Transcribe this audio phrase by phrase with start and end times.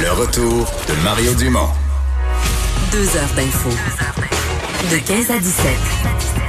[0.00, 1.68] Le retour de Mario Dumont.
[2.92, 3.70] Deux heures d'info.
[4.90, 5.66] De 15 à 17.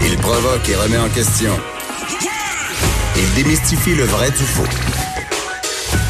[0.05, 1.51] Il provoque et remet en question.
[3.17, 4.63] Il démystifie le vrai du faux.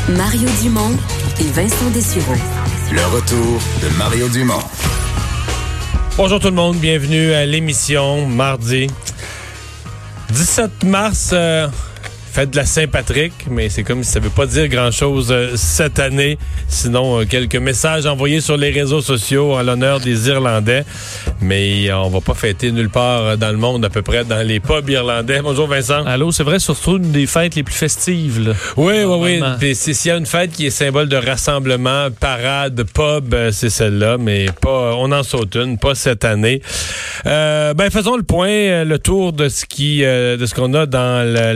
[0.09, 0.95] Mario Dumont
[1.39, 2.35] et Vincent Dessureau.
[2.91, 4.63] Le retour de Mario Dumont.
[6.17, 8.87] Bonjour tout le monde, bienvenue à l'émission mardi
[10.31, 11.29] 17 mars.
[11.33, 11.67] euh,
[12.29, 15.99] fête de la Saint-Patrick, mais c'est comme si ça veut pas dire grand-chose euh, cette
[15.99, 16.37] année.
[16.67, 20.83] Sinon, euh, quelques messages envoyés sur les réseaux sociaux en l'honneur des Irlandais.
[21.41, 24.45] Mais on va pas fêter nulle part euh, dans le monde, à peu près dans
[24.45, 25.41] les pubs irlandais.
[25.41, 26.05] Bonjour Vincent.
[26.05, 28.47] Allô, c'est vrai, surtout une des fêtes les plus festives.
[28.47, 28.53] Là.
[28.77, 29.41] Oui, oui, oui.
[29.59, 34.17] Puis S'il y a une fête qui est symbole de rassemblement, parade, pub, c'est celle-là,
[34.19, 34.93] mais pas.
[34.97, 36.61] On en saute une, pas cette année.
[37.25, 41.27] Euh, ben faisons le point, le tour de ce qui, de ce qu'on a dans
[41.27, 41.53] la-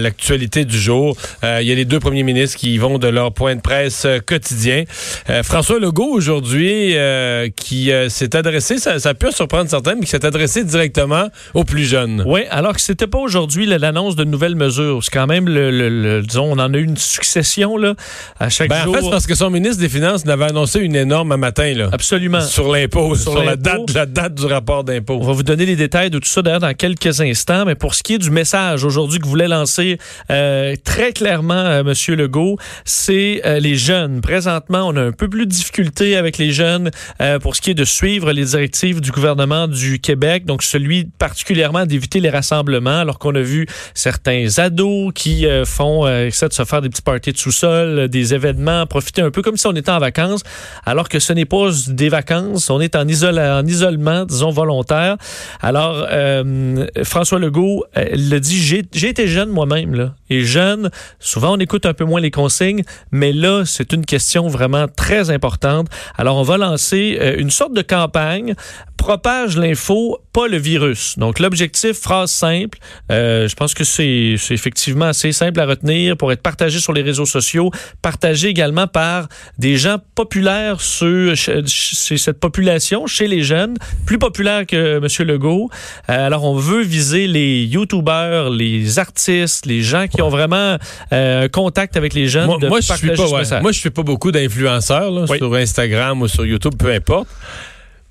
[0.63, 1.15] l'actualité du jour.
[1.43, 3.61] Euh, Il y a les deux premiers ministres qui y vont de leur point de
[3.61, 4.83] presse euh, quotidien.
[5.29, 10.07] Euh, François Legault aujourd'hui, euh, qui s'est adressé, ça, ça peut surprendre certains, mais qui
[10.11, 12.23] s'est adressé directement aux plus jeunes.
[12.25, 14.99] Oui, alors que c'était pas aujourd'hui l'annonce de nouvelles mesures.
[15.03, 17.93] C'est quand même, le, le- le- disons, on en a eu une succession là,
[18.39, 18.95] à chaque Ben, en jour.
[18.95, 21.89] fait, c'est parce que son ministre des Finances n'avait annoncé une énorme un matin là.
[21.91, 22.41] Absolument.
[22.41, 25.17] Sur l'impôt, sur, Sur la, date, la date du rapport d'impôt.
[25.21, 27.65] On va vous donner les détails de tout ça d'ailleurs dans quelques instants.
[27.65, 29.97] Mais pour ce qui est du message aujourd'hui que voulait lancer
[30.29, 30.52] euh,
[30.83, 34.21] très clairement euh, Monsieur Legault, c'est euh, les jeunes.
[34.21, 37.71] Présentement, on a un peu plus de difficultés avec les jeunes euh, pour ce qui
[37.71, 40.45] est de suivre les directives du gouvernement du Québec.
[40.45, 46.05] Donc celui particulièrement d'éviter les rassemblements, alors qu'on a vu certains ados qui euh, font
[46.05, 49.31] euh, essaient de se faire des petits parties de sous-sol, euh, des événements, profiter un
[49.31, 50.43] peu comme si on était en vacances,
[50.85, 55.17] alors que ce n'est pas des vacances, on est en, en isolement, disons, volontaire.
[55.61, 60.15] Alors, euh, François Legault euh, le dit, j'ai été jeune moi-même, là.
[60.45, 64.87] Jeune, souvent on écoute un peu moins les consignes, mais là, c'est une question vraiment
[64.87, 65.87] très importante.
[66.17, 68.55] Alors, on va lancer euh, une sorte de campagne
[69.03, 71.19] propage l'info, pas le virus.
[71.19, 72.77] Donc, l'objectif, phrase simple,
[73.11, 77.01] euh, je pense que c'est effectivement assez simple à retenir pour être partagé sur les
[77.01, 77.69] réseaux sociaux,
[78.01, 79.27] partagé également par
[79.57, 83.75] des gens populaires sur chez, cette population, chez les jeunes,
[84.05, 85.27] plus populaire que M.
[85.27, 85.69] Legault.
[86.09, 90.77] Euh, alors, on veut viser les YouTubers, les artistes, les gens qui ont vraiment
[91.11, 92.45] euh, contact avec les jeunes.
[92.45, 93.61] Moi, de moi, je suis pas, ouais.
[93.61, 95.37] moi, je suis pas beaucoup d'influenceurs Oui.
[95.39, 97.27] sur Instagram ou sur YouTube, peu importe.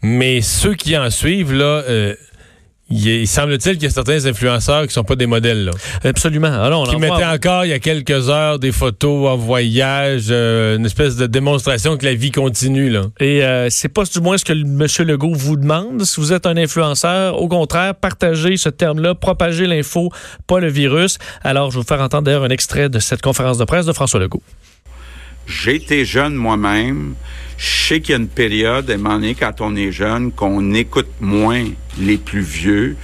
[0.02, 2.14] Mais ceux qui en suivent là, euh,
[2.90, 5.70] il, il semble-t-il qu'il y a certains influenceurs qui sont pas des modèles là,
[6.04, 6.48] Absolument.
[6.62, 9.36] Alors, on qui en mettaient voit- encore il y a quelques heures des photos en
[9.36, 13.02] voyage, euh, une espèce de démonstration que la vie continue là.
[13.20, 14.86] Et euh, c'est pas du moins ce que le- M.
[15.06, 16.02] Legault vous demande.
[16.04, 20.10] Si vous êtes un influenceur, au contraire, partagez ce terme-là, propagez l'info,
[20.46, 21.18] pas le virus.
[21.44, 23.92] Alors, je vais vous faire entendre d'ailleurs un extrait de cette conférence de presse de
[23.92, 24.42] François Legault.
[25.46, 27.14] J'ai été jeune moi-même.
[27.58, 30.32] Je sais qu'il y a une période, à un moment donné, quand on est jeune,
[30.32, 31.64] qu'on écoute moins
[31.98, 32.96] les plus vieux.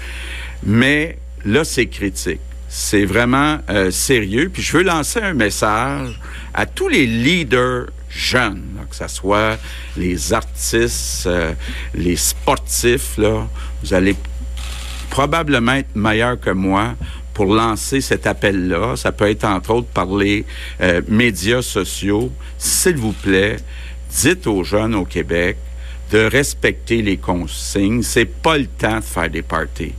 [0.64, 2.40] Mais là, c'est critique.
[2.68, 4.50] C'est vraiment euh, sérieux.
[4.52, 6.18] Puis je veux lancer un message
[6.54, 9.58] à tous les leaders jeunes, là, que ce soit
[9.96, 11.52] les artistes, euh,
[11.94, 13.16] les sportifs.
[13.16, 13.46] Là,
[13.82, 14.16] vous allez
[15.10, 16.94] probablement être meilleur que moi
[17.38, 18.96] pour lancer cet appel-là.
[18.96, 20.44] Ça peut être entre autres par les
[20.80, 22.32] euh, médias sociaux.
[22.58, 23.58] S'il vous plaît,
[24.10, 25.56] dites aux jeunes au Québec
[26.10, 28.02] de respecter les consignes.
[28.02, 29.92] C'est pas le temps de faire des parties.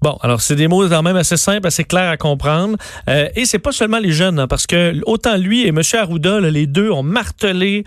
[0.00, 2.76] Bon, alors c'est des mots quand même assez simples, assez clairs à comprendre.
[3.08, 5.80] Euh, et c'est pas seulement les jeunes, hein, parce que autant lui et M.
[5.94, 7.82] Arruda, les deux ont martelé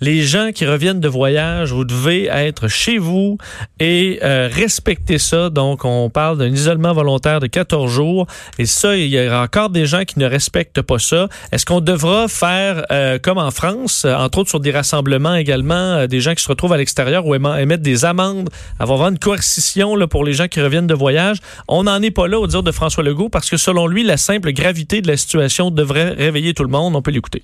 [0.00, 3.38] les gens qui reviennent de voyage, vous devez être chez vous
[3.78, 5.50] et euh, respecter ça.
[5.50, 8.26] Donc, on parle d'un isolement volontaire de 14 jours.
[8.58, 11.28] Et ça, il y a encore des gens qui ne respectent pas ça.
[11.52, 16.06] Est-ce qu'on devra faire euh, comme en France, entre autres sur des rassemblements également, euh,
[16.06, 20.06] des gens qui se retrouvent à l'extérieur ou émettre des amendes, avoir une coercition là,
[20.06, 21.38] pour les gens qui reviennent de voyage?
[21.68, 24.16] On n'en est pas là au dire de François Legault parce que selon lui, la
[24.16, 26.96] simple gravité de la situation devrait réveiller tout le monde.
[26.96, 27.42] On peut l'écouter.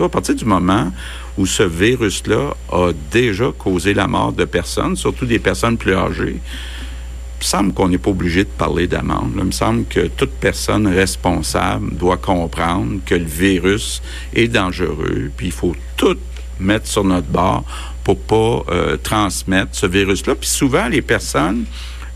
[0.00, 0.90] À partir du moment
[1.36, 6.40] où ce virus-là a déjà causé la mort de personnes, surtout des personnes plus âgées,
[6.40, 9.32] il me semble qu'on n'est pas obligé de parler d'amende.
[9.36, 14.00] Il me semble que toute personne responsable doit comprendre que le virus
[14.34, 16.16] est dangereux, puis il faut tout
[16.58, 17.62] mettre sur notre bord
[18.02, 20.36] pour pas euh, transmettre ce virus-là.
[20.36, 21.66] Puis souvent, les personnes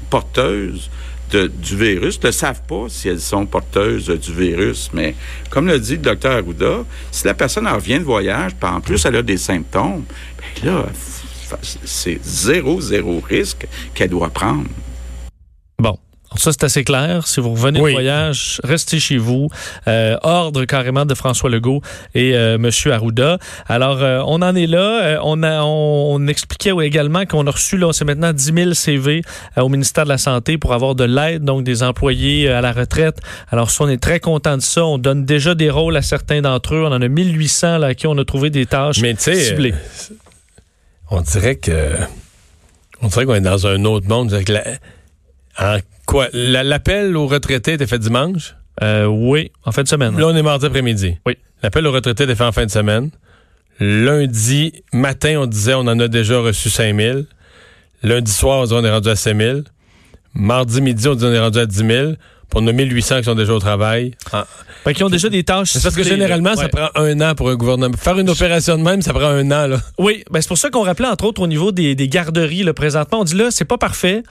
[0.09, 0.89] porteuses
[1.33, 4.91] du virus ne savent pas si elles sont porteuses du virus.
[4.93, 5.15] Mais
[5.51, 8.81] comme le dit le docteur Arruda, si la personne en revient de voyage, puis en
[8.81, 10.05] plus elle a des symptômes,
[10.63, 10.87] ben là,
[11.85, 14.67] c'est zéro, zéro risque qu'elle doit prendre.
[16.35, 17.27] Ça, c'est assez clair.
[17.27, 17.93] Si vous revenez Oui.
[17.93, 19.49] de voyage, restez chez vous.
[19.87, 21.81] Euh, ordre carrément de François Legault
[22.15, 23.39] et euh, Monsieur Arruda.
[23.69, 25.21] Alors, euh, on en est là.
[25.23, 29.23] On, a, on, on expliquait également qu'on a reçu, là, c'est maintenant 10 000 CV
[29.57, 33.19] au ministère de la Santé pour avoir de l'aide, donc des employés à la retraite.
[33.51, 34.85] Alors, ça, on est très content de ça.
[34.85, 36.83] On donne déjà des rôles à certains d'entre eux.
[36.85, 39.75] On en a 1800 là, à qui on a trouvé des tâches Mais ciblées.
[41.11, 41.93] on dirait que.
[43.01, 44.37] On dirait qu'on est dans un autre monde.
[44.49, 44.65] La-
[45.59, 46.29] en quoi?
[46.33, 48.55] la- L'appel aux retraités était fait dimanche?
[48.83, 50.19] Euh, oui, en fin de semaine.
[50.19, 51.17] Là, on est mardi après-midi.
[51.27, 51.37] Oui.
[51.63, 53.11] L'appel aux retraités était fait en fin de semaine.
[53.81, 57.27] Lundi matin, on disait on en a déjà reçu 5000.
[58.03, 59.65] Lundi soir, on disait on est rendu à 5000.
[60.35, 62.13] Mardi midi, on dit on est rendu à 10 000.
[62.49, 64.13] Puis on a 1800 qui sont déjà au travail.
[64.33, 64.47] Ah.
[64.85, 67.51] Fait qu'ils ont déjà des tâches C'est parce que généralement, ça prend un an pour
[67.51, 67.97] un gouvernement.
[67.97, 69.67] Faire une opération de même, ça prend un an.
[69.67, 69.81] Là.
[69.99, 72.73] Oui, ben c'est pour ça qu'on rappelait entre autres au niveau des, des garderies là,
[72.73, 73.21] présentement.
[73.21, 74.23] On dit là, c'est pas parfait.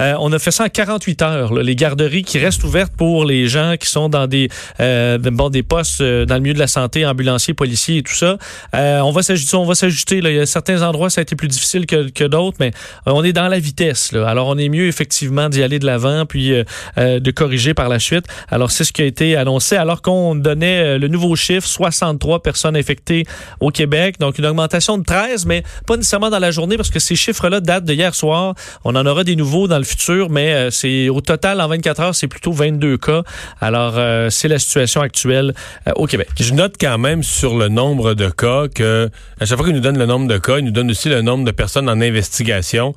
[0.00, 1.52] Euh, on a fait ça en 48 heures.
[1.52, 4.48] là, les garderies qui restent ouvertes pour les gens qui sont dans des
[4.80, 8.14] euh, bon des postes euh, dans le milieu de la santé, ambulanciers, policiers et tout
[8.14, 8.38] ça.
[8.74, 9.56] Euh, on va s'ajuster.
[9.56, 10.18] On va s'ajuster.
[10.18, 12.72] Il y a certains endroits ça a été plus difficile que, que d'autres, mais
[13.06, 14.12] euh, on est dans la vitesse.
[14.12, 14.28] Là.
[14.28, 16.52] Alors on est mieux effectivement d'y aller de l'avant puis
[16.96, 18.26] de corriger par la suite.
[18.50, 22.76] Alors c'est ce qui a été annoncé alors qu'on donnait le nouveau chiffre 63 personnes
[22.76, 23.24] infectées
[23.60, 26.98] au Québec, donc une augmentation de 13, mais pas nécessairement dans la journée parce que
[26.98, 28.54] ces chiffres-là datent de hier soir.
[28.84, 32.00] On en aura des nouveaux dans le futur, mais euh, c'est au total en 24
[32.00, 33.22] heures, c'est plutôt 22 cas.
[33.60, 35.54] Alors euh, c'est la situation actuelle
[35.86, 36.28] euh, au Québec.
[36.38, 39.80] Je note quand même sur le nombre de cas que, à chaque fois qu'il nous
[39.80, 42.94] donne le nombre de cas, il nous donne aussi le nombre de personnes en investigation.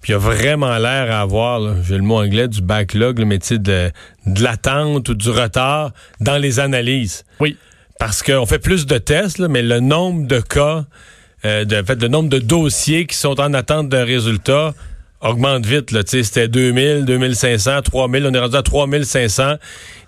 [0.00, 3.58] Puis il a vraiment l'air à avoir, j'ai le mot anglais, du backlog, tu sais,
[3.58, 3.90] de,
[4.26, 5.90] de l'attente ou du retard
[6.20, 7.24] dans les analyses.
[7.40, 7.56] Oui.
[7.98, 10.84] Parce qu'on fait plus de tests, là, mais le nombre de cas,
[11.44, 14.74] euh, de, en fait, le nombre de dossiers qui sont en attente de résultats
[15.28, 15.90] augmente vite.
[15.90, 18.26] Là, c'était 2000, 2500, 3000.
[18.26, 19.54] On est rendu à 3500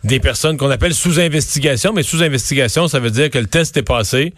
[0.05, 1.93] des personnes qu'on appelle sous investigation.
[1.93, 4.33] Mais sous investigation, ça veut dire que le test est passé,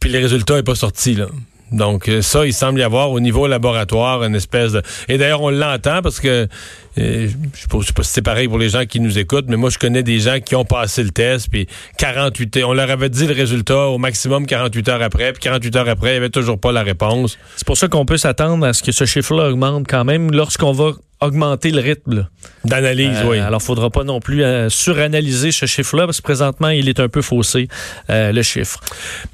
[0.00, 1.14] puis le résultat n'est pas sorti.
[1.14, 1.26] Là.
[1.74, 4.82] Donc euh, ça, il semble y avoir au niveau laboratoire une espèce de...
[5.08, 6.46] Et d'ailleurs, on l'entend parce que,
[6.98, 9.56] euh, je je sais pas si c'est pareil pour les gens qui nous écoutent, mais
[9.56, 11.66] moi, je connais des gens qui ont passé le test, puis
[11.98, 15.76] 48 heures, on leur avait dit le résultat au maximum 48 heures après, puis 48
[15.76, 17.38] heures après, il n'y avait toujours pas la réponse.
[17.56, 20.72] C'est pour ça qu'on peut s'attendre à ce que ce chiffre-là augmente quand même lorsqu'on
[20.72, 20.92] va
[21.24, 22.26] augmenter le rythme.
[22.64, 23.38] D'analyse, Euh, oui.
[23.38, 27.00] Alors, il faudra pas non plus euh, suranalyser ce chiffre-là parce que présentement, il est
[27.00, 27.68] un peu faussé,
[28.10, 28.80] euh, le chiffre.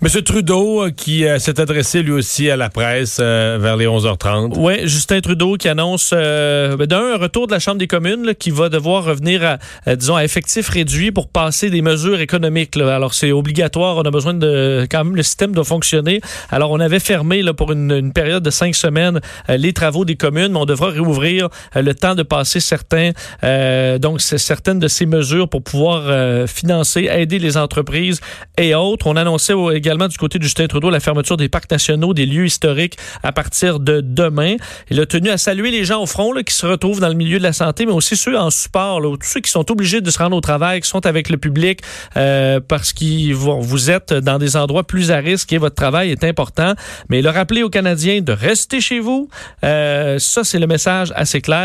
[0.01, 4.55] Monsieur Trudeau, qui s'est adressé lui aussi à la presse vers les 11h30.
[4.57, 8.35] Oui, Justin Trudeau qui annonce ben, d'un un retour de la Chambre des communes là,
[8.35, 12.77] qui va devoir revenir à, disons, à effectif réduit pour passer des mesures économiques.
[12.77, 12.95] là.
[12.95, 13.97] Alors, c'est obligatoire.
[13.97, 14.87] On a besoin de...
[14.91, 16.21] Quand même, le système doit fonctionner.
[16.51, 20.17] Alors, on avait fermé là, pour une, une période de cinq semaines les travaux des
[20.17, 21.49] communes, mais on devra réouvrir
[21.83, 23.13] le temps de passer certains...
[23.45, 28.21] euh, donc, certaines de ces mesures pour pouvoir euh, financer, aider les entreprises
[28.59, 29.07] et autres.
[29.07, 32.47] On annonçait également du côté de Justin Trudeau la fermeture des parcs nationaux, des lieux
[32.47, 34.57] historiques à partir de demain.
[34.91, 37.15] Il a tenu à saluer les gens au front là, qui se retrouvent dans le
[37.15, 40.11] milieu de la santé, mais aussi ceux en support, tous ceux qui sont obligés de
[40.11, 41.81] se rendre au travail, qui sont avec le public
[42.17, 46.25] euh, parce que vous êtes dans des endroits plus à risque et votre travail est
[46.25, 46.75] important.
[47.09, 49.29] Mais il a rappelé aux Canadiens de rester chez vous.
[49.65, 51.60] Euh, ça, c'est le message assez clair.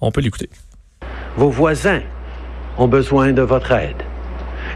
[0.00, 0.48] On peut l'écouter.
[1.36, 2.02] Vos voisins
[2.78, 4.02] ont besoin de votre aide.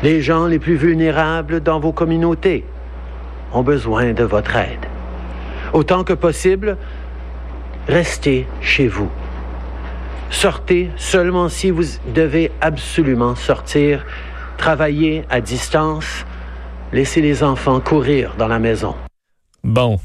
[0.02, 2.64] Les gens les plus vulnérables dans vos communautés
[3.52, 4.86] ont besoin de votre aide.
[5.72, 6.76] Autant que possible,
[7.88, 9.10] restez chez vous.
[10.30, 14.04] Sortez seulement si vous devez absolument sortir.
[14.56, 16.24] Travaillez à distance.
[16.92, 18.94] Laissez les enfants courir dans la maison.
[19.62, 19.98] Bon.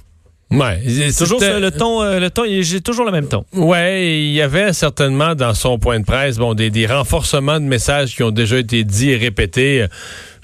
[0.49, 0.81] Ouais,
[1.17, 3.43] Toujours le ton, euh, le ton, j'ai toujours le même ton.
[3.53, 7.65] Ouais, il y avait certainement dans son point de presse bon, des, des renforcements de
[7.65, 9.85] messages qui ont déjà été dits et répétés.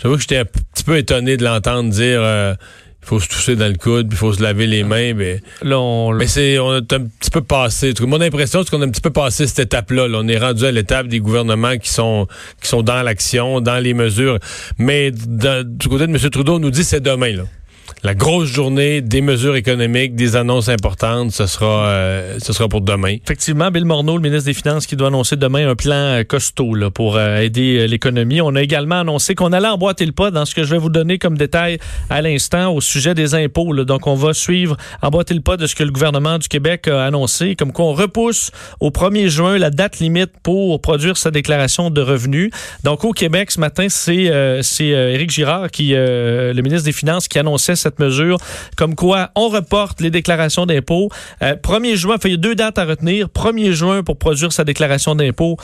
[0.01, 2.53] J'avoue que j'étais un petit peu étonné de l'entendre dire euh,
[3.01, 5.13] il faut se toucher dans le coude, puis il faut se laver les mains.
[5.13, 7.93] Mais, Là, on, mais c'est on a un petit peu passé.
[8.01, 10.10] Mon impression, c'est qu'on a un petit peu passé cette étape-là.
[10.10, 10.19] là.
[10.22, 12.27] On est rendu à l'étape des gouvernements qui sont
[12.62, 14.39] qui sont dans l'action, dans les mesures.
[14.77, 16.17] Mais du côté de M.
[16.29, 17.31] Trudeau, on nous dit c'est demain.
[17.38, 17.43] Là.
[18.05, 22.81] La grosse journée des mesures économiques, des annonces importantes, ce sera, euh, ce sera pour
[22.81, 23.15] demain.
[23.23, 26.75] Effectivement, Bill Morneau, le ministre des Finances, qui doit annoncer demain un plan euh, costaud
[26.93, 28.41] pour euh, aider l'économie.
[28.41, 30.89] On a également annoncé qu'on allait emboîter le pas dans ce que je vais vous
[30.89, 31.77] donner comme détail
[32.09, 33.73] à l'instant au sujet des impôts.
[33.85, 37.05] Donc, on va suivre, emboîter le pas de ce que le gouvernement du Québec a
[37.05, 42.01] annoncé, comme qu'on repousse au 1er juin la date limite pour produire sa déclaration de
[42.01, 42.49] revenus.
[42.83, 47.29] Donc, au Québec, ce matin, c'est euh, c'est, Éric Girard, qui, le ministre des Finances,
[47.29, 48.37] qui annonçait fait cette mesure,
[48.75, 51.09] comme quoi on reporte les déclarations d'impôts.
[51.41, 53.27] 1er juin, il y a deux dates à retenir.
[53.27, 55.57] 1er juin pour produire sa déclaration d'impôts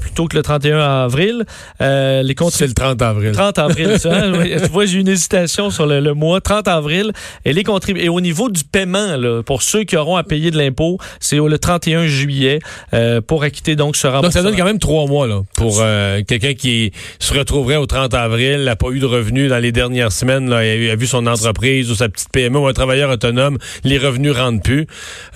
[0.00, 1.44] plutôt que le 31 avril.
[1.80, 3.32] les C'est le 30 avril.
[3.32, 4.14] 30 avril, ça.
[4.14, 4.32] Hein?
[4.64, 6.40] tu vois, j'ai une hésitation sur le, mois.
[6.40, 7.12] 30 avril.
[7.44, 7.64] Et, les
[7.96, 11.36] et au niveau du paiement, là, pour ceux qui auront à payer de l'impôt, c'est
[11.36, 12.60] le 31 juillet
[13.26, 14.28] pour acquitter donc ce remboursement.
[14.28, 17.86] Donc, ça donne quand même trois mois là, pour euh, quelqu'un qui se retrouverait au
[17.86, 21.06] 30 avril, n'a pas eu de revenus dans les dernières semaines, là, il a, vu
[21.06, 24.86] son entreprise ou sa petite PME ou un travailleur autonome, les revenus rentrent plus.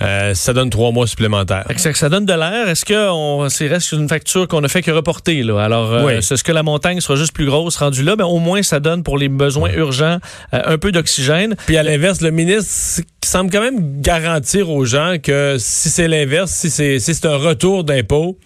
[0.01, 1.65] Euh, ça donne trois mois supplémentaires.
[1.77, 2.69] Ça, ça donne de l'air.
[2.69, 5.43] Est-ce que c'est reste une facture qu'on a fait que reporter?
[5.43, 5.63] Là?
[5.63, 8.15] Alors, euh, est-ce que la montagne sera juste plus grosse rendue là?
[8.17, 10.19] Mais au moins, ça donne pour les besoins urgents
[10.51, 11.55] un peu d'oxygène.
[11.65, 16.51] Puis à l'inverse, le ministre semble quand même garantir aux gens que si c'est l'inverse,
[16.51, 18.37] si c'est si c'est un retour d'impôt,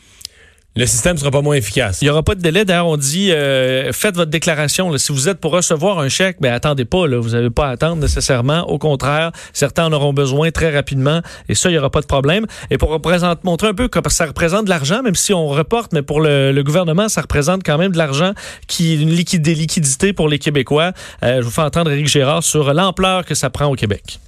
[0.78, 2.00] le système sera pas moins efficace.
[2.02, 2.64] Il n'y aura pas de délai.
[2.64, 4.96] D'ailleurs, on dit euh, faites votre déclaration.
[4.98, 7.08] Si vous êtes pour recevoir un chèque, ben attendez pas.
[7.08, 7.18] Là.
[7.18, 8.62] Vous n'avez pas à attendre nécessairement.
[8.70, 11.22] Au contraire, certains en auront besoin très rapidement.
[11.50, 12.46] Et ça, il n'y aura pas de problème.
[12.70, 15.94] Et pour représenter, montrer un peu que ça représente de l'argent, même si on reporte,
[15.94, 18.34] mais pour le, gouvernement, ça représente quand même de l'argent
[18.68, 20.92] qui est une liquide, des liquidités pour les Québécois.
[21.24, 24.20] Euh, je vous fais entendre Éric Gérard sur l'ampleur que ça prend au Québec.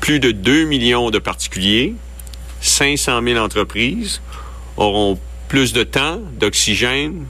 [0.00, 1.94] Plus de 2 millions de particuliers,
[2.60, 4.20] 500 000 entreprises
[4.76, 5.18] auront
[5.50, 7.26] plus de temps, d'oxygène,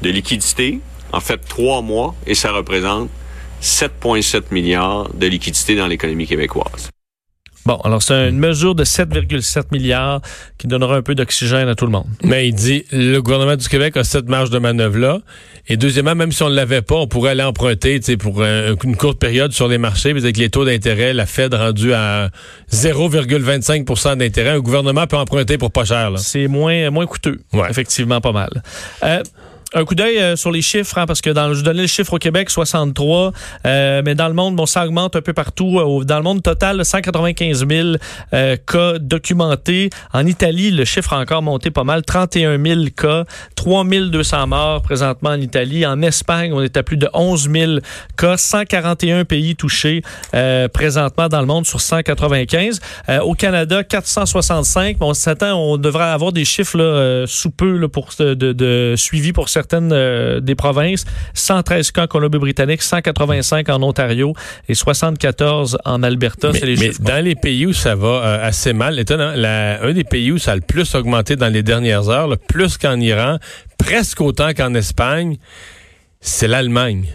[0.00, 0.80] de liquidité,
[1.12, 3.10] en fait trois mois, et ça représente
[3.60, 6.88] 7,7 milliards de liquidité dans l'économie québécoise.
[7.66, 10.20] Bon, alors c'est une mesure de 7,7 milliards
[10.58, 12.06] qui donnera un peu d'oxygène à tout le monde.
[12.22, 15.20] Mais il dit, le gouvernement du Québec a cette marge de manœuvre-là.
[15.68, 19.18] Et deuxièmement, même si on ne l'avait pas, on pourrait aller emprunter pour une courte
[19.18, 20.10] période sur les marchés.
[20.10, 22.28] Avec les taux d'intérêt, la Fed rendu à
[22.70, 26.12] 0,25% d'intérêt, un gouvernement peut emprunter pour pas cher.
[26.18, 27.40] C'est moins, moins coûteux.
[27.70, 28.62] Effectivement, pas mal.
[29.04, 29.22] Euh,
[29.74, 32.14] un coup d'œil euh, sur les chiffres, hein, parce que dans, je donnais le chiffre
[32.14, 33.32] au Québec, 63,
[33.66, 35.80] euh, mais dans le monde, bon, ça augmente un peu partout.
[35.80, 37.88] Euh, dans le monde total, 195 000
[38.66, 39.90] cas documentés.
[40.12, 43.24] En Italie, le chiffre a encore monté pas mal, 31 000 cas,
[43.56, 45.84] 3 200 morts présentement en Italie.
[45.84, 47.72] En Espagne, on est à plus de 11 000
[48.16, 50.02] cas, 141 pays touchés
[50.72, 52.80] présentement dans le monde sur 195.
[53.22, 54.98] au Canada, 465.
[54.98, 58.52] Bon, on s'attend, on devrait avoir des chiffres là, sous peu là, pour de, de,
[58.52, 64.34] de suivi pour certains certaines euh, des provinces, 113 cas en Colombie-Britannique, 185 en Ontario
[64.68, 66.50] et 74 en Alberta.
[66.52, 70.32] Mais, les dans les pays où ça va euh, assez mal, étonnant, un des pays
[70.32, 73.38] où ça a le plus augmenté dans les dernières heures, le plus qu'en Iran,
[73.78, 75.38] presque autant qu'en Espagne,
[76.20, 77.06] c'est l'Allemagne.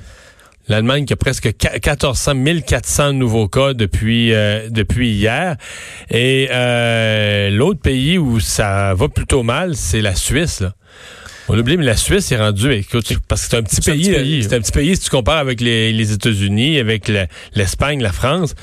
[0.68, 5.56] L'Allemagne qui a presque 1400, 1400 nouveaux cas depuis euh, depuis hier.
[6.10, 6.48] Et
[7.52, 10.62] l'autre pays où ça va plutôt mal, c'est la Suisse.
[10.62, 10.74] Là.
[11.52, 14.44] On l'oublie, mais la Suisse est rendue, écoute, parce que c'est un petit pays.
[14.44, 17.12] C'est un petit pays si tu compares avec les, les États-Unis, avec
[17.56, 18.54] l'Espagne, la France.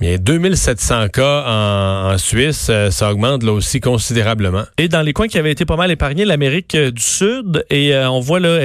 [0.00, 4.62] Mais 2700 cas en, en Suisse, euh, ça augmente là aussi considérablement.
[4.78, 7.94] Et dans les coins qui avaient été pas mal épargnés, l'Amérique euh, du Sud, et
[7.94, 8.58] euh, on voit là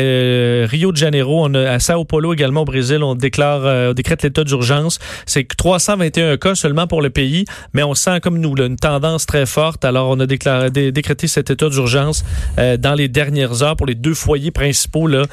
[0.67, 4.21] Rio de Janeiro, on a, à Sao Paulo également au Brésil, on déclare, on décrète
[4.21, 4.99] l'état d'urgence.
[5.25, 9.25] C'est 321 cas seulement pour le pays, mais on sent comme nous là, une tendance
[9.25, 9.85] très forte.
[9.85, 12.23] Alors on a déclaré, décrété cet état d'urgence
[12.57, 15.25] dans les dernières heures pour les deux foyers principaux là,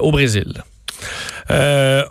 [0.00, 0.62] au Brésil.
[1.50, 2.02] Euh,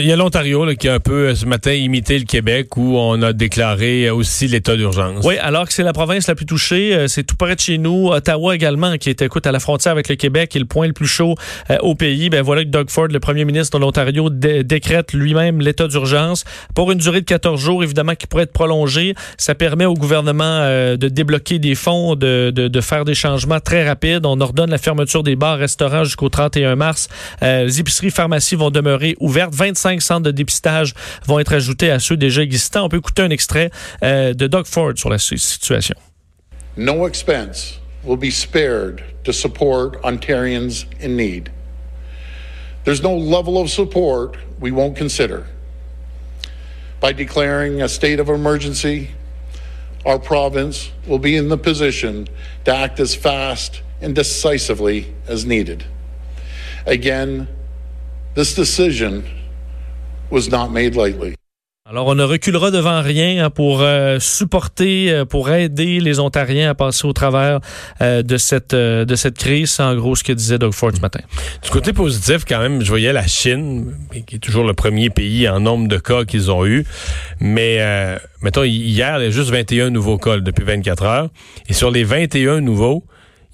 [0.00, 3.20] il y a l'Ontario qui a un peu ce matin imité le Québec où on
[3.22, 5.24] a déclaré aussi l'état d'urgence.
[5.24, 7.78] Oui, alors que c'est la province la plus touchée, euh, c'est tout près de chez
[7.78, 8.08] nous.
[8.08, 10.92] Ottawa également, qui est écoute, à la frontière avec le Québec, est le point le
[10.92, 11.34] plus chaud
[11.70, 12.30] euh, au pays.
[12.30, 16.44] Ben voilà que Doug Ford, le premier ministre de l'Ontario, décrète lui-même l'état d'urgence
[16.74, 19.14] pour une durée de 14 jours, évidemment, qui pourrait être prolongée.
[19.38, 20.60] Ça permet au gouvernement
[20.96, 24.26] de débloquer des fonds, de, de, de, faire des changements très rapides.
[24.26, 27.08] On ordonne la fermeture des bars, restaurants jusqu'au 31 mars.
[27.42, 29.54] les épiceries, pharmacies vont demeurer ouvertes.
[29.54, 30.94] 25 centres de dépistage
[31.26, 32.84] vont être ajoutés à ceux déjà existants.
[32.84, 33.70] On peut écouter un extrait
[34.02, 35.94] euh, de Doug Ford sur la situation.
[36.76, 41.50] No expense will be spared to support Ontarians in need.
[42.84, 45.46] There's no level of support we won't consider.
[47.00, 49.10] By declaring a state of emergency,
[50.04, 52.28] our province will be in the position
[52.64, 55.84] to act as fast and decisively as needed.
[56.86, 57.48] Again,
[58.36, 59.24] This decision
[60.30, 61.36] was not made lightly.
[61.88, 66.68] Alors, on ne reculera devant rien hein, pour euh, supporter, euh, pour aider les Ontariens
[66.68, 67.60] à passer au travers
[68.02, 69.80] euh, de cette de cette crise.
[69.80, 71.20] en gros ce que disait Doug Ford ce matin.
[71.62, 73.94] Du côté positif, quand même, je voyais la Chine,
[74.26, 76.84] qui est toujours le premier pays en nombre de cas qu'ils ont eu.
[77.40, 77.78] Mais,
[78.42, 81.28] mettons, hier, il y a juste 21 nouveaux cas depuis 24 heures.
[81.70, 83.02] Et sur les 21 nouveaux,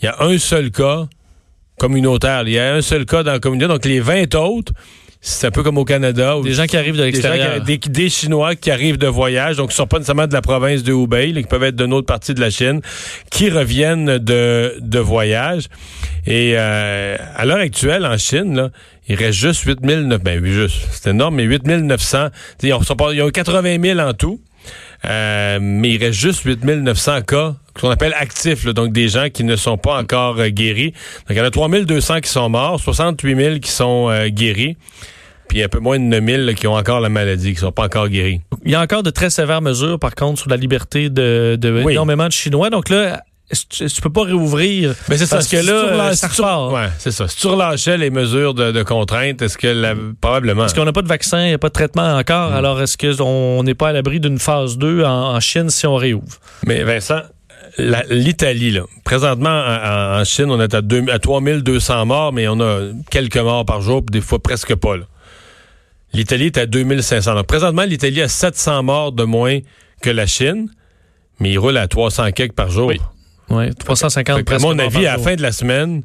[0.01, 1.07] il y a un seul cas
[1.83, 2.45] communautaire.
[2.47, 3.73] Il y a un seul cas dans la communauté.
[3.73, 4.73] Donc, les 20 autres,
[5.21, 6.37] c'est un peu comme au Canada.
[6.43, 7.61] Des gens qui arrivent de l'extérieur.
[7.61, 10.85] des, des Chinois qui arrivent de voyage, donc qui sont pas nécessairement de la province
[10.85, 12.81] de Hubei, là, qui peuvent être d'une autre partie de la Chine,
[13.31, 15.65] qui reviennent de, de voyage.
[16.25, 18.71] Et euh, à l'heure actuelle, en Chine, là,
[19.09, 22.29] il reste juste 8900, ben oui, juste, c'est énorme, mais 8900,
[22.63, 22.81] ils ont,
[23.13, 24.41] ils ont 80 000 en tout,
[25.05, 29.45] euh, mais il reste juste 8900 cas qu'on appelle actifs, là, donc des gens qui
[29.45, 30.93] ne sont pas encore euh, guéris.
[30.93, 34.77] Donc il y en a 3200 qui sont morts, 68 000 qui sont euh, guéris,
[35.49, 37.85] puis un peu moins de 9000 là, qui ont encore la maladie, qui sont pas
[37.85, 38.41] encore guéris.
[38.65, 41.83] Il y a encore de très sévères mesures, par contre, sur la liberté de, de
[41.83, 41.93] Oui.
[41.93, 42.71] énormément de Chinois.
[42.71, 43.23] Donc là,
[43.69, 44.95] tu, tu peux pas réouvrir?
[45.09, 45.37] Mais c'est ça.
[45.37, 46.73] Parce que si tu là, ça repart.
[46.73, 47.29] Ouais, c'est ça.
[47.29, 50.63] Si tu relâchais les mesures de, de contrainte, est-ce que la- probablement.
[50.63, 52.51] Parce qu'on n'a pas de vaccin, il n'y a pas de traitement encore.
[52.51, 52.55] Mm.
[52.55, 55.97] Alors, est-ce qu'on n'est pas à l'abri d'une phase 2 en, en Chine si on
[55.97, 56.39] réouvre?
[56.67, 57.21] Mais Vincent,
[57.79, 62.49] la- l'Italie, là, présentement en, en Chine, on est à, deux- à 3200 morts, mais
[62.49, 62.81] on a
[63.11, 64.97] quelques morts par jour, puis des fois presque pas.
[64.97, 65.05] là.
[66.15, 67.35] L'Italie est à 2500.
[67.35, 69.59] Donc, présentement, l'Italie a 700 morts de moins
[70.03, 70.69] que la Chine,
[71.41, 72.89] mais il roule à 300 quelques par jour.
[72.89, 72.99] Oui.
[73.51, 76.03] Oui, 350 Fait que, à mon avis, à la fin de la semaine,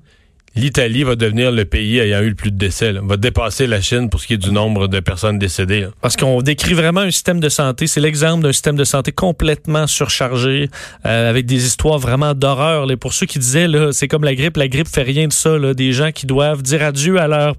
[0.56, 2.92] l'Italie va devenir le pays ayant eu le plus de décès.
[2.92, 3.02] là.
[3.04, 5.82] Va dépasser la Chine pour ce qui est du nombre de personnes décédées.
[5.82, 5.88] là.
[6.02, 7.88] Parce qu'on décrit vraiment un système de santé.
[7.88, 10.70] C'est l'exemple d'un système de santé complètement surchargé,
[11.06, 12.88] euh, avec des histoires vraiment d'horreur.
[13.00, 15.58] Pour ceux qui disaient, c'est comme la grippe, la grippe fait rien de ça.
[15.58, 15.74] Là.
[15.74, 17.56] Des gens qui doivent dire adieu à leur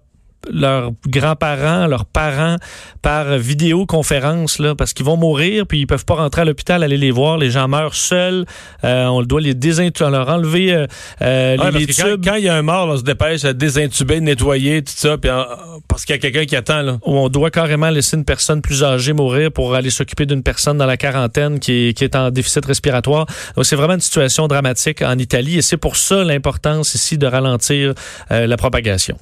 [0.51, 2.57] leurs grands-parents, leurs parents
[3.03, 6.97] par vidéoconférence là, parce qu'ils vont mourir puis ils peuvent pas rentrer à l'hôpital aller
[6.97, 7.39] les voir.
[7.39, 8.45] Les gens meurent seuls.
[8.85, 10.87] Euh, on doit les désintuber, leur enlever euh,
[11.23, 12.25] euh, Ouais, les, parce les que tubes.
[12.25, 15.31] quand, il y a un mort, on se dépêche à désintuber, nettoyer, tout ça, puis
[15.31, 15.47] en-
[15.89, 16.83] parce qu'il y a quelqu'un qui attend.
[16.83, 16.99] Là.
[17.03, 20.87] on doit carrément laisser une personne plus âgée mourir pour aller s'occuper d'une personne dans
[20.87, 23.27] la quarantaine qui est, qui est en déficit respiratoire.
[23.57, 27.27] Donc, c'est vraiment une situation dramatique en Italie et c'est pour ça l'importance ici de
[27.27, 27.95] ralentir
[28.31, 29.17] euh, la propagation.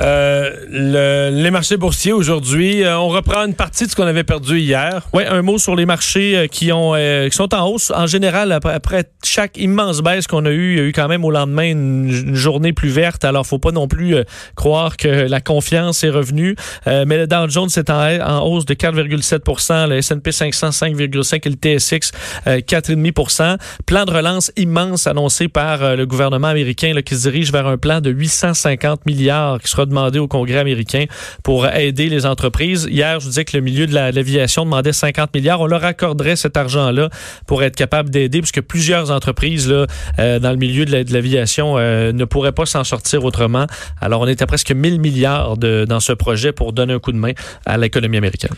[0.00, 4.24] Euh, le- les marchés boursiers aujourd'hui, euh, on reprend une partie de ce qu'on avait
[4.24, 5.02] perdu hier.
[5.12, 7.92] Oui, un mot sur les marchés euh, qui, ont, euh, qui sont en hausse.
[7.94, 11.24] En général, après, chaque immense baisse qu'on a eue, il y a eu quand même
[11.24, 13.24] au lendemain une, journée plus verte.
[13.24, 14.16] Alors, faut pas non plus
[14.54, 16.54] croire que la confiance est revenue.
[16.86, 21.78] Mais le Dow Jones est en, hausse de 4,7 le S&P 500 5,5 et le
[21.78, 22.12] TSX
[22.46, 23.56] euh, 4,5%
[23.86, 27.78] Plan de relance immense annoncé par le gouvernement américain là, qui se dirige vers un
[27.78, 31.04] plan de 850 milliards qui sera demandé au Congrès américain
[31.42, 32.86] pour aider les entreprises.
[32.90, 35.60] Hier, je vous disais que le milieu de la- de l'aviation demandait 50 milliards.
[35.60, 37.08] On leur accorderait cet argent-là
[37.46, 39.86] pour être capable d'aider, puisque plusieurs entreprises là,
[40.18, 43.66] euh, dans le milieu de la- de l'aviation euh, ne pourraient pas s'en sortir autrement.
[44.00, 47.18] Alors, on à presque 1000 milliards de- dans ce projet pour donner un coup de
[47.18, 47.32] main
[47.64, 48.50] à l'économie américaine.